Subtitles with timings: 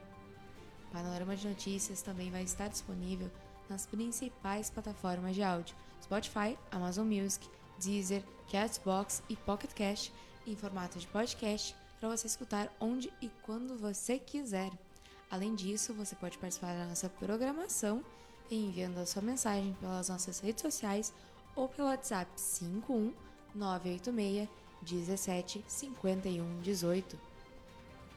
[0.92, 3.30] Panorama de Notícias também vai estar disponível
[3.70, 7.48] nas principais plataformas de áudio Spotify, Amazon Music,
[7.80, 10.12] Deezer, Castbox e Pocket Cast
[10.48, 14.72] em formato de podcast para você escutar onde e quando você quiser.
[15.30, 18.04] Além disso, você pode participar da nossa programação
[18.50, 21.14] enviando a sua mensagem pelas nossas redes sociais
[21.60, 23.14] ou pelo WhatsApp 51
[23.54, 24.48] 986
[24.82, 27.20] 17 51 18.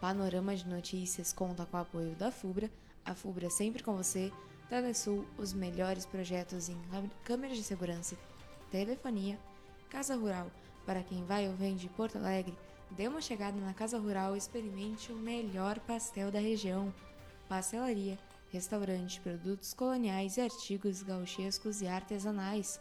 [0.00, 2.70] Panorama de Notícias conta com o apoio da FUBRA,
[3.04, 4.32] a FUBRA sempre com você,
[4.68, 6.80] Telesul, os melhores projetos em
[7.24, 8.16] câmeras de segurança,
[8.70, 9.36] telefonia,
[9.90, 10.48] Casa Rural,
[10.86, 12.56] para quem vai ou vem de Porto Alegre,
[12.92, 16.94] dê uma chegada na Casa Rural e experimente o melhor pastel da região,
[17.48, 18.16] pastelaria,
[18.52, 22.80] restaurante, produtos coloniais e artigos gauchescos e artesanais.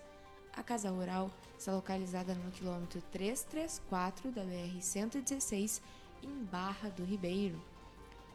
[0.54, 5.82] A Casa Rural está localizada no quilômetro 334 da BR-116,
[6.22, 7.62] em Barra do Ribeiro.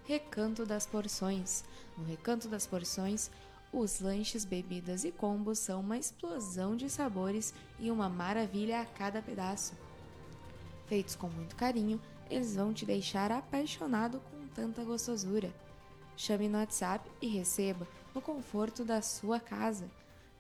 [0.05, 1.65] Recanto das Porções.
[1.97, 3.31] No Recanto das Porções,
[3.73, 9.21] os lanches, bebidas e combos são uma explosão de sabores e uma maravilha a cada
[9.21, 9.75] pedaço.
[10.87, 12.01] Feitos com muito carinho,
[12.31, 15.53] eles vão te deixar apaixonado com tanta gostosura.
[16.17, 19.91] Chame no WhatsApp e receba no conforto da sua casa.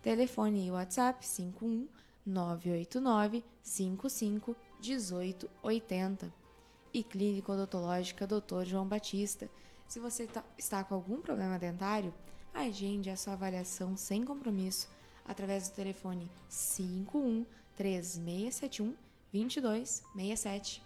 [0.06, 1.88] Telefone e WhatsApp 51
[2.24, 6.32] 989 55 1880.
[6.94, 8.62] E Clínica Odontológica Dr.
[8.64, 9.50] João Batista.
[9.88, 12.14] Se você tá, está com algum problema dentário,
[12.54, 14.88] agende a sua avaliação sem compromisso
[15.24, 18.94] através do telefone 51 3671
[19.32, 20.85] 2267.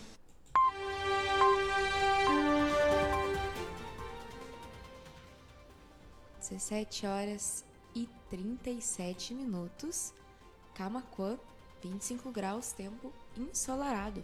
[6.51, 7.63] 17 horas
[7.95, 10.13] e 37 minutos.
[10.75, 11.39] Camacuã,
[11.81, 14.23] 25 graus, tempo ensolarado.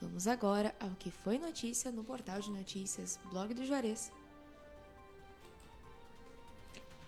[0.00, 4.10] Vamos agora ao que foi notícia no portal de notícias Blog do Juarez.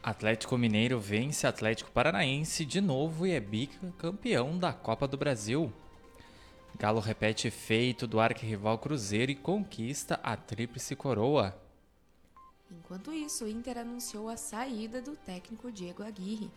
[0.01, 5.73] Atlético Mineiro vence Atlético Paranaense de novo e é bicampeão da Copa do Brasil.
[6.79, 11.64] Galo repete feito do arquirrival Cruzeiro e conquista a tríplice coroa.
[12.71, 16.51] Enquanto isso, o Inter anunciou a saída do técnico Diego Aguirre.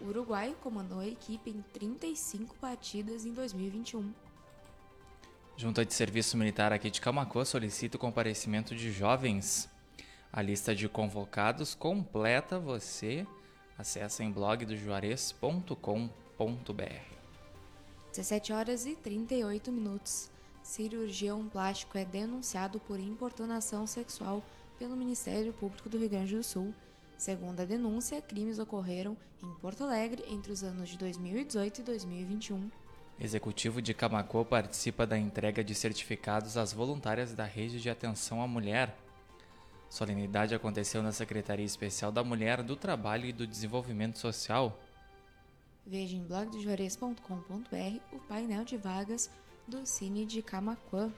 [0.00, 4.12] O uruguaio comandou a equipe em 35 partidas em 2021.
[5.56, 9.68] Junta de Serviço Militar aqui de Camacuã solicita o comparecimento de jovens.
[10.32, 13.24] A lista de convocados completa você
[13.78, 17.14] acessa em blogdojuarez.com.br.
[18.10, 20.28] 17 horas e 38 minutos.
[20.62, 24.42] Cirurgião plástico é denunciado por importunação sexual
[24.78, 26.74] pelo Ministério Público do Rio Grande do Sul.
[27.16, 32.70] Segundo a denúncia, crimes ocorreram em Porto Alegre entre os anos de 2018 e 2021.
[33.18, 38.46] Executivo de Camacô participa da entrega de certificados às voluntárias da Rede de Atenção à
[38.48, 38.96] Mulher.
[39.88, 44.80] Solenidade aconteceu na Secretaria Especial da Mulher, do Trabalho e do Desenvolvimento Social.
[45.86, 49.30] Veja em blogdojuarez.com.br o painel de vagas
[49.68, 51.12] do Cine de Camacuã.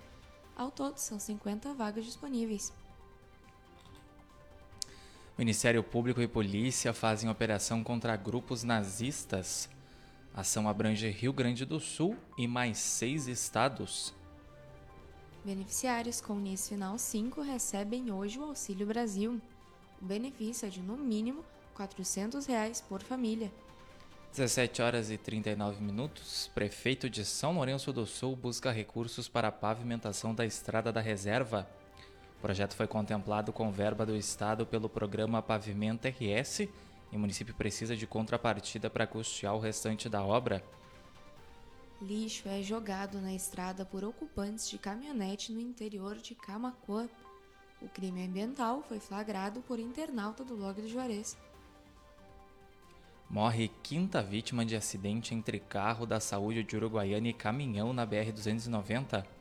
[0.54, 2.72] Ao todo, são 50 vagas disponíveis.
[5.38, 9.68] Ministério Público e Polícia fazem operação contra grupos nazistas.
[10.34, 14.14] A ação abrange Rio Grande do Sul e mais seis estados.
[15.44, 19.38] Beneficiários com NIS Final 5 recebem hoje o Auxílio Brasil.
[20.00, 21.44] O benefício é de, no mínimo,
[21.74, 23.52] 400 reais por família.
[24.32, 26.50] 17 horas e 39 minutos.
[26.54, 31.68] Prefeito de São Lourenço do Sul busca recursos para a pavimentação da Estrada da Reserva.
[32.46, 37.52] O projeto foi contemplado com verba do Estado pelo programa Pavimenta RS e o município
[37.52, 40.62] precisa de contrapartida para custear o restante da obra.
[42.00, 47.08] Lixo é jogado na estrada por ocupantes de caminhonete no interior de Camacuã.
[47.82, 51.36] O crime ambiental foi flagrado por internauta do blog do Juarez.
[53.28, 59.34] Morre quinta vítima de acidente entre carro da saúde de Uruguaiana e caminhão na BR-290.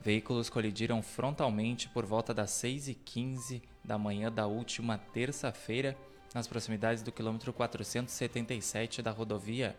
[0.00, 5.94] Veículos colidiram frontalmente por volta das 6h15 da manhã da última terça-feira,
[6.34, 9.76] nas proximidades do quilômetro 477 da rodovia.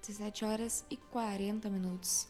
[0.00, 2.28] 17 horas e 40 minutos.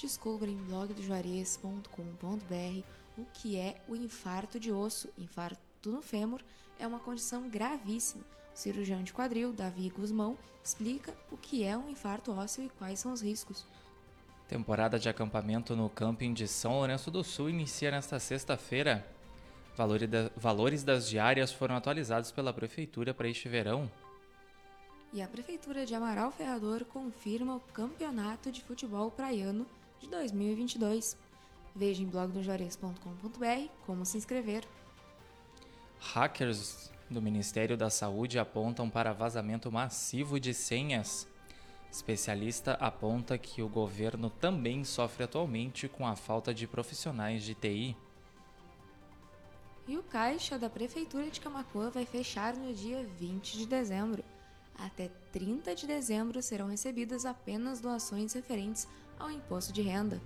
[0.00, 2.84] Descubra em blogdojuarez.com.br
[3.16, 5.08] o que é o infarto de osso.
[5.16, 6.42] Infarto no fêmur
[6.78, 8.24] é uma condição gravíssima.
[8.54, 13.00] O cirurgião de quadril, Davi Guzmão, explica o que é um infarto ósseo e quais
[13.00, 13.66] são os riscos.
[14.48, 19.06] Temporada de acampamento no camping de São Lourenço do Sul inicia nesta sexta-feira.
[20.36, 23.90] Valores das diárias foram atualizados pela Prefeitura para este verão.
[25.12, 29.66] E a Prefeitura de Amaral Ferrador confirma o Campeonato de Futebol Praiano
[30.00, 31.16] de 2022.
[31.74, 34.64] Veja em blogdojuarez.com.br como se inscrever.
[35.98, 41.26] Hackers do Ministério da Saúde apontam para vazamento massivo de senhas.
[41.94, 47.96] Especialista aponta que o governo também sofre atualmente com a falta de profissionais de TI.
[49.86, 54.24] E o caixa da Prefeitura de Camacuã vai fechar no dia 20 de dezembro.
[54.76, 60.20] Até 30 de dezembro serão recebidas apenas doações referentes ao imposto de renda.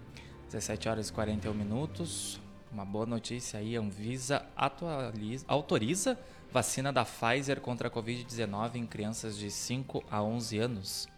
[0.46, 2.40] 17 horas e 41 minutos.
[2.72, 6.18] Uma boa notícia aí, a Anvisa atualiza, autoriza
[6.50, 11.17] vacina da Pfizer contra a Covid-19 em crianças de 5 a 11 anos.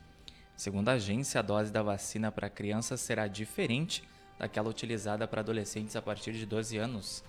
[0.60, 4.06] Segundo a agência, a dose da vacina para crianças será diferente
[4.38, 7.24] daquela utilizada para adolescentes a partir de 12 anos.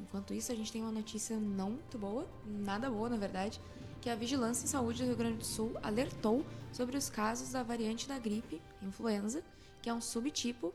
[0.00, 3.60] Enquanto isso, a gente tem uma notícia não muito boa, nada boa na verdade,
[4.00, 7.64] que a Vigilância em Saúde do Rio Grande do Sul alertou sobre os casos da
[7.64, 9.42] variante da gripe, influenza,
[9.82, 10.72] que é um subtipo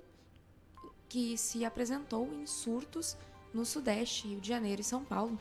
[1.08, 3.16] que se apresentou em surtos
[3.54, 5.40] no Sudeste, Rio de Janeiro e São Paulo.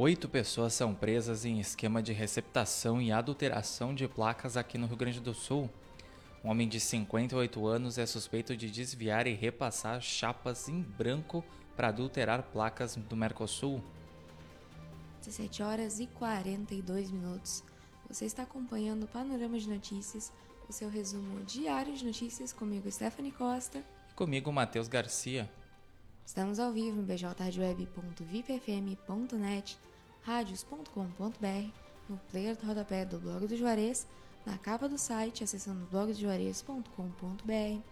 [0.00, 4.96] Oito pessoas são presas em esquema de receptação e adulteração de placas aqui no Rio
[4.96, 5.68] Grande do Sul.
[6.44, 11.44] Um homem de 58 anos é suspeito de desviar e repassar chapas em branco
[11.76, 13.82] para adulterar placas do Mercosul.
[15.24, 17.64] 17 horas e 42 minutos.
[18.08, 20.32] Você está acompanhando o Panorama de Notícias,
[20.68, 23.82] o seu resumo diário de notícias comigo, Stephanie Costa.
[24.12, 25.50] E comigo, Matheus Garcia.
[26.28, 29.78] Estamos ao vivo em bjradioweb.vipfm.net,
[30.20, 31.72] radios.com.br,
[32.06, 34.06] no player do rodapé do blog do Juarez,
[34.44, 37.82] na capa do site acessando blogdojuarez.com.br,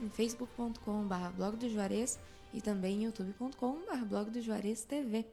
[0.00, 1.68] em facebook.com.br blog do
[2.54, 4.40] e também em youtube.com.br blog do
[4.86, 5.26] TV.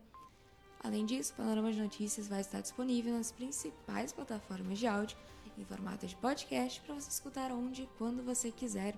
[0.84, 5.16] Além disso, o Panorama de Notícias vai estar disponível nas principais plataformas de áudio
[5.56, 8.96] em formato de podcast para você escutar onde e quando você quiser.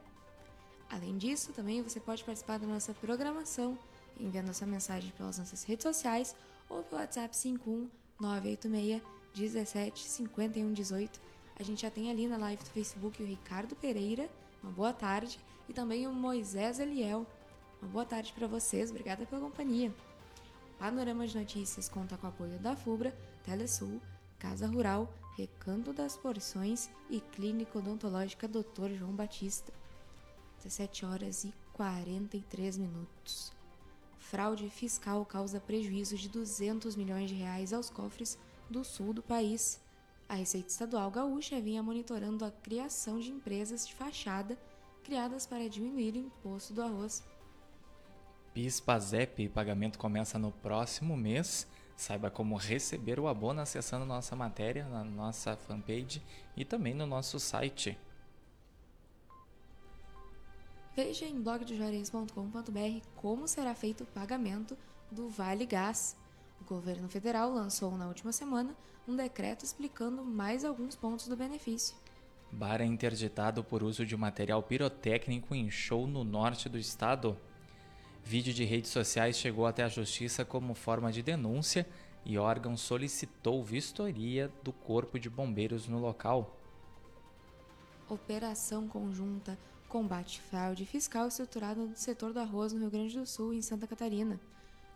[0.89, 3.77] Além disso, também você pode participar da nossa programação
[4.19, 6.35] enviando sua mensagem pelas nossas redes sociais
[6.67, 9.01] ou pelo WhatsApp 51 986
[9.33, 11.21] 17 51 18.
[11.57, 14.29] A gente já tem ali na live do Facebook o Ricardo Pereira,
[14.63, 17.25] uma boa tarde, e também o Moisés Eliel.
[17.81, 19.93] Uma boa tarde para vocês, obrigada pela companhia.
[20.77, 24.01] Panorama de Notícias conta com o apoio da FUBRA, Telesul,
[24.37, 28.93] Casa Rural, Recanto das Porções e Clínica Odontológica Dr.
[28.97, 29.78] João Batista.
[30.59, 33.53] 17 horas e 43 minutos.
[34.17, 38.37] Fraude fiscal causa prejuízo de 200 milhões de reais aos cofres
[38.69, 39.81] do sul do país.
[40.27, 44.57] A Receita Estadual Gaúcha vinha monitorando a criação de empresas de fachada
[45.03, 47.23] criadas para diminuir o imposto do arroz.
[48.53, 51.65] PIS-PASEP, pagamento começa no próximo mês.
[51.95, 56.21] Saiba como receber o abono acessando nossa matéria na nossa fanpage
[56.55, 57.97] e também no nosso site.
[60.95, 64.77] Veja em blogdojuarez.com.br como será feito o pagamento
[65.11, 66.17] do Vale Gás.
[66.61, 68.75] O governo federal lançou na última semana
[69.07, 71.95] um decreto explicando mais alguns pontos do benefício.
[72.51, 77.37] Bar é interditado por uso de material pirotécnico em show no norte do estado.
[78.23, 81.87] Vídeo de redes sociais chegou até a justiça como forma de denúncia
[82.25, 86.57] e órgão solicitou vistoria do Corpo de Bombeiros no local.
[88.09, 89.57] Operação conjunta
[89.89, 93.61] combate fraude fiscal estruturada no setor do arroz no Rio Grande do Sul e em
[93.61, 94.39] Santa Catarina.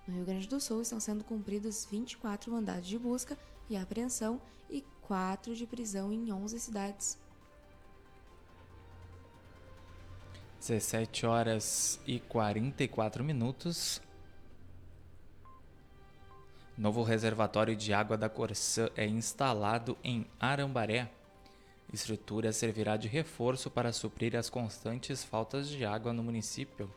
[0.07, 3.37] No Rio Grande do Sul estão sendo cumpridos 24 mandados de busca
[3.69, 7.17] e apreensão e 4 de prisão em 11 cidades.
[10.59, 14.01] 17 horas e 44 minutos.
[16.77, 21.11] Novo reservatório de água da Corsã é instalado em Arambaré.
[21.93, 26.91] Estrutura servirá de reforço para suprir as constantes faltas de água no município.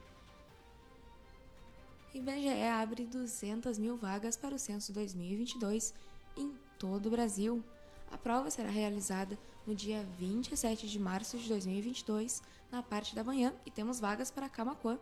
[2.14, 5.92] IBGE abre 200 mil vagas para o censo 2022
[6.34, 7.62] em todo o Brasil.
[8.10, 13.52] A prova será realizada no dia 27 de março de 2022, na parte da manhã,
[13.66, 14.98] e temos vagas para Camacuã.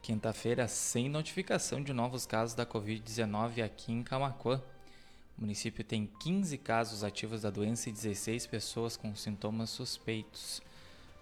[0.00, 4.62] Quinta-feira, sem notificação de novos casos da Covid-19 aqui em Camacuã.
[5.36, 10.62] O município tem 15 casos ativos da doença e 16 pessoas com sintomas suspeitos.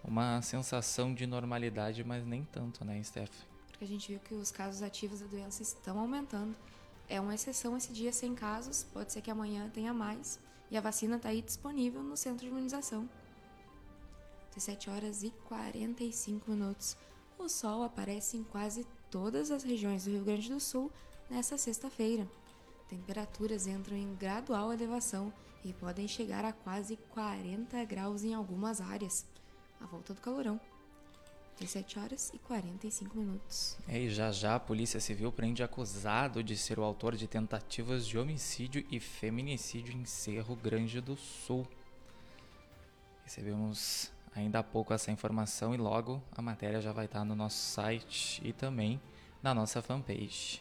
[0.05, 3.33] Uma sensação de normalidade, mas nem tanto, né, Steph?
[3.67, 6.55] Porque a gente viu que os casos ativos da doença estão aumentando.
[7.09, 10.39] É uma exceção esse dia sem casos, pode ser que amanhã tenha mais.
[10.71, 13.09] E a vacina está aí disponível no centro de imunização.
[14.55, 16.97] 17 horas e 45 minutos.
[17.37, 20.93] O sol aparece em quase todas as regiões do Rio Grande do Sul
[21.29, 22.29] nesta sexta-feira.
[22.89, 25.33] Temperaturas entram em gradual elevação
[25.65, 29.27] e podem chegar a quase 40 graus em algumas áreas.
[29.81, 30.61] A volta do calorão.
[31.59, 33.79] 17 horas e 45 minutos.
[33.87, 38.07] É, e já já a Polícia Civil prende acusado de ser o autor de tentativas
[38.07, 41.67] de homicídio e feminicídio em Cerro Grande do Sul.
[43.23, 47.57] Recebemos ainda há pouco essa informação e logo a matéria já vai estar no nosso
[47.57, 49.01] site e também
[49.43, 50.61] na nossa fanpage.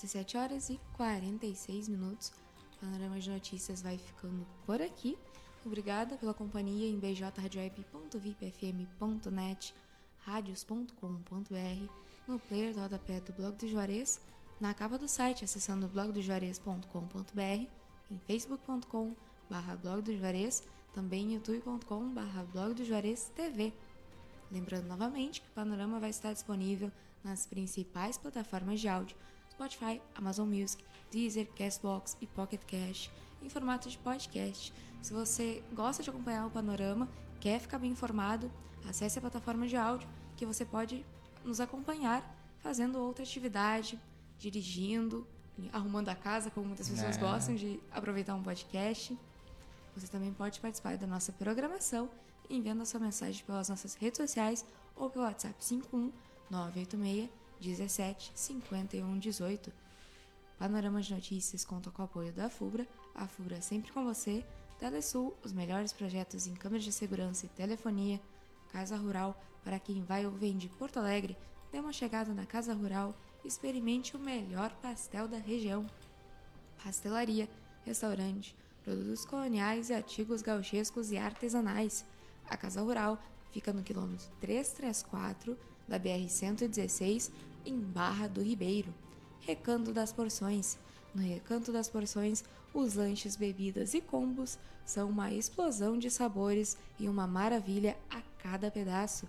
[0.00, 2.32] 17 horas e 46 minutos.
[2.74, 5.18] O Panorama de Notícias vai ficando por aqui.
[5.64, 9.74] Obrigada pela companhia em bjradioweb.vipfm.net,
[10.20, 11.92] radios.com.br,
[12.26, 14.22] no player do rodapé do Blog do Juarez,
[14.58, 17.66] na capa do site acessando blogdojuarez.com.br,
[18.10, 19.14] em facebook.com
[19.50, 20.62] barra blog do Juarez,
[20.94, 23.74] também youtube.com barra blog do Juarez TV.
[24.50, 26.90] Lembrando novamente que o Panorama vai estar disponível
[27.22, 29.14] nas principais plataformas de áudio,
[29.60, 33.10] Spotify, Amazon Music, Deezer, Castbox e Pocket Cash,
[33.42, 34.72] em formato de podcast.
[35.02, 37.06] Se você gosta de acompanhar o panorama,
[37.38, 38.50] quer ficar bem informado,
[38.88, 41.04] acesse a plataforma de áudio que você pode
[41.44, 42.24] nos acompanhar
[42.60, 44.00] fazendo outra atividade,
[44.38, 45.26] dirigindo,
[45.72, 47.20] arrumando a casa, como muitas pessoas é.
[47.20, 49.18] gostam de aproveitar um podcast.
[49.94, 52.08] Você também pode participar da nossa programação
[52.48, 54.64] enviando a sua mensagem pelas nossas redes sociais
[54.96, 56.10] ou pelo WhatsApp 51
[56.50, 59.72] 986 17 51 18.
[60.58, 64.44] Panorama de Notícias conta com o apoio da FUBRA, a FUBRA é sempre com você,
[64.78, 68.20] Telesul, os melhores projetos em câmeras de segurança e telefonia,
[68.72, 71.36] Casa Rural, para quem vai ou vem de Porto Alegre,
[71.70, 73.14] dê uma chegada na Casa Rural
[73.44, 75.86] experimente o melhor pastel da região.
[76.82, 77.48] Pastelaria,
[77.84, 82.04] restaurante, produtos coloniais e artigos gauchescos e artesanais.
[82.48, 83.18] A Casa Rural
[83.52, 87.30] fica no quilômetro 334 da BR-116,
[87.64, 88.92] em Barra do Ribeiro.
[89.40, 90.78] Recanto das Porções.
[91.14, 97.08] No Recanto das Porções, os lanches, bebidas e combos são uma explosão de sabores e
[97.08, 99.28] uma maravilha a cada pedaço.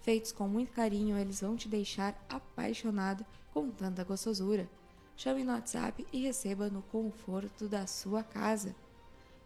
[0.00, 4.68] Feitos com muito carinho, eles vão te deixar apaixonado com tanta gostosura.
[5.16, 8.74] Chame no WhatsApp e receba no conforto da sua casa.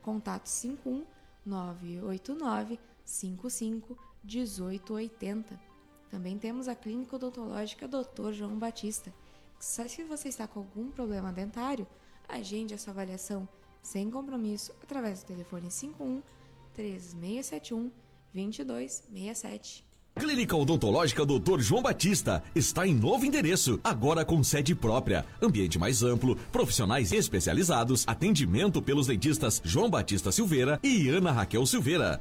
[0.01, 1.05] Contato 51
[1.45, 5.74] 989 55 1880.
[6.11, 8.33] Também temos a Clínica Odontológica Dr.
[8.33, 9.13] João Batista
[9.65, 11.87] se você está com algum problema dentário,
[12.29, 13.49] agende a sua avaliação
[13.83, 16.23] sem compromisso através do telefone 51
[16.75, 17.91] 3671
[18.35, 19.85] 2267.
[20.17, 21.61] Clínica Odontológica Dr.
[21.61, 28.05] João Batista está em novo endereço, agora com sede própria, ambiente mais amplo, profissionais especializados,
[28.07, 32.21] atendimento pelos dentistas João Batista Silveira e Ana Raquel Silveira.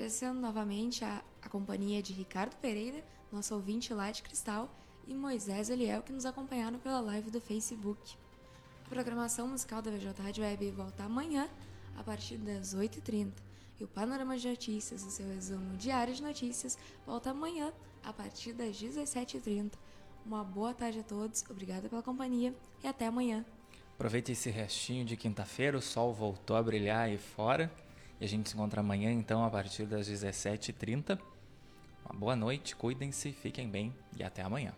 [0.00, 4.74] Agradecendo novamente a, a companhia de Ricardo Pereira, nosso ouvinte lá de Cristal,
[5.06, 8.16] e Moisés Eliel, que nos acompanharam pela live do Facebook.
[8.86, 11.50] A programação musical da VJ Rádio Web volta amanhã,
[11.98, 13.30] a partir das 8h30.
[13.78, 17.70] E o Panorama de Notícias, o seu resumo diário de notícias, volta amanhã,
[18.02, 19.72] a partir das 17h30.
[20.24, 23.44] Uma boa tarde a todos, obrigada pela companhia e até amanhã.
[23.96, 27.70] Aproveite esse restinho de quinta-feira, o sol voltou a brilhar aí fora.
[28.20, 31.18] E a gente se encontra amanhã, então, a partir das 17h30.
[32.04, 34.74] Uma boa noite, cuidem-se, fiquem bem e até amanhã.